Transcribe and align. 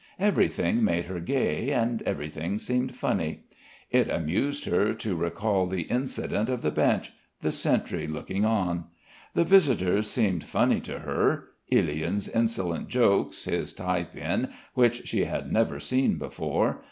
Everything 0.17 0.83
made 0.83 1.05
her 1.05 1.19
gay 1.19 1.69
and 1.69 2.01
everything 2.07 2.57
seemed 2.57 2.95
funny. 2.95 3.43
It 3.91 4.09
amused 4.09 4.65
her 4.65 4.95
to 4.95 5.15
recall 5.15 5.67
the 5.67 5.83
incident 5.83 6.49
of 6.49 6.63
the 6.63 6.71
bench, 6.71 7.13
the 7.41 7.51
sentry 7.51 8.07
looking 8.07 8.43
on. 8.43 8.85
The 9.35 9.43
visitors 9.43 10.07
seemed 10.09 10.43
funny 10.43 10.81
to 10.81 11.01
her, 11.01 11.49
Ilyin's 11.71 12.27
insolent 12.27 12.87
jokes, 12.87 13.43
his 13.45 13.73
tie 13.73 14.05
pin 14.05 14.49
which 14.73 15.07
she 15.07 15.25
had 15.25 15.51
never 15.53 15.79
seen 15.79 16.17
before. 16.17 16.79